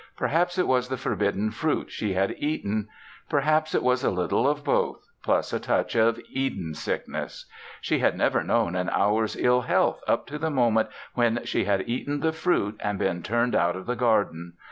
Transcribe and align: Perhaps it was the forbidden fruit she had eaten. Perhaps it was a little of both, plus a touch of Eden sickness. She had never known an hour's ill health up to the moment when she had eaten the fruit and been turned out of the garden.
Perhaps 0.17 0.57
it 0.57 0.65
was 0.67 0.87
the 0.89 0.97
forbidden 0.97 1.51
fruit 1.51 1.91
she 1.91 2.13
had 2.15 2.33
eaten. 2.39 2.87
Perhaps 3.29 3.75
it 3.75 3.83
was 3.83 4.03
a 4.03 4.09
little 4.09 4.49
of 4.49 4.63
both, 4.63 5.05
plus 5.23 5.53
a 5.53 5.59
touch 5.59 5.95
of 5.95 6.19
Eden 6.31 6.73
sickness. 6.73 7.45
She 7.81 7.99
had 7.99 8.17
never 8.17 8.43
known 8.43 8.75
an 8.75 8.89
hour's 8.89 9.35
ill 9.35 9.61
health 9.61 10.01
up 10.07 10.25
to 10.25 10.39
the 10.39 10.49
moment 10.49 10.89
when 11.13 11.41
she 11.45 11.65
had 11.65 11.87
eaten 11.87 12.21
the 12.21 12.33
fruit 12.33 12.77
and 12.83 12.97
been 12.97 13.21
turned 13.21 13.53
out 13.53 13.75
of 13.75 13.85
the 13.85 13.95
garden. 13.95 14.53